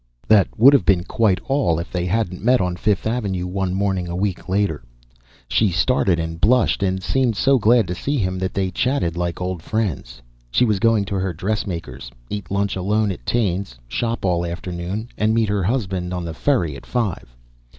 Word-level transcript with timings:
That 0.27 0.47
would 0.57 0.73
have 0.73 0.83
been 0.83 1.03
quite 1.03 1.39
all 1.45 1.77
if 1.77 1.91
they 1.91 2.07
hadn't 2.07 2.43
met 2.43 2.59
on 2.59 2.75
Fifth 2.75 3.05
Avenue 3.05 3.45
one 3.45 3.75
morning 3.75 4.07
a 4.07 4.15
week 4.15 4.49
later. 4.49 4.83
She 5.47 5.69
started 5.69 6.17
and 6.17 6.41
blushed 6.41 6.81
and 6.81 7.03
seemed 7.03 7.37
so 7.37 7.59
glad 7.59 7.87
to 7.87 7.93
see 7.93 8.17
him 8.17 8.39
that 8.39 8.55
they 8.55 8.71
chatted 8.71 9.15
like 9.15 9.39
old 9.39 9.61
friends. 9.61 10.19
She 10.49 10.65
was 10.65 10.79
going 10.79 11.05
to 11.05 11.15
her 11.19 11.33
dressmaker's, 11.33 12.09
eat 12.31 12.49
lunch 12.49 12.75
alone 12.75 13.11
at 13.11 13.23
Taine's, 13.27 13.77
shop 13.87 14.25
all 14.25 14.43
afternoon, 14.43 15.07
and 15.19 15.35
meet 15.35 15.49
her 15.49 15.61
husband 15.61 16.15
on 16.15 16.25
the 16.25 16.33
ferry 16.33 16.75
at 16.75 16.87
five. 16.87 17.35